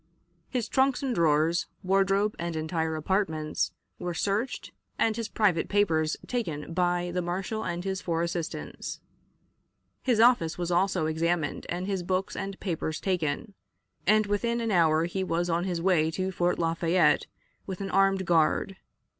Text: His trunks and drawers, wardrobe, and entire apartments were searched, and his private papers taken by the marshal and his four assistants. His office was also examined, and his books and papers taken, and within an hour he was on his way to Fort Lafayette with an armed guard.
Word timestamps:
His 0.49 0.67
trunks 0.67 1.03
and 1.03 1.13
drawers, 1.13 1.67
wardrobe, 1.83 2.35
and 2.39 2.55
entire 2.55 2.95
apartments 2.95 3.71
were 3.99 4.15
searched, 4.15 4.71
and 4.97 5.15
his 5.15 5.27
private 5.29 5.69
papers 5.69 6.17
taken 6.25 6.73
by 6.73 7.11
the 7.13 7.21
marshal 7.21 7.63
and 7.63 7.83
his 7.83 8.01
four 8.01 8.23
assistants. 8.23 8.99
His 10.01 10.19
office 10.19 10.57
was 10.57 10.71
also 10.71 11.05
examined, 11.05 11.67
and 11.69 11.85
his 11.85 12.01
books 12.01 12.35
and 12.35 12.59
papers 12.59 12.99
taken, 12.99 13.53
and 14.07 14.25
within 14.25 14.59
an 14.59 14.71
hour 14.71 15.05
he 15.05 15.23
was 15.23 15.51
on 15.51 15.65
his 15.65 15.79
way 15.83 16.09
to 16.09 16.31
Fort 16.31 16.57
Lafayette 16.57 17.27
with 17.67 17.79
an 17.79 17.91
armed 17.91 18.25
guard. 18.25 18.77